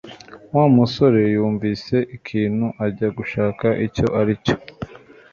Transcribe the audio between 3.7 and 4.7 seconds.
icyo aricyo